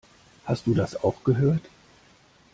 Hast 0.45 0.65
du 0.65 0.73
das 0.73 1.03
auch 1.03 1.23
gehört? 1.23 1.61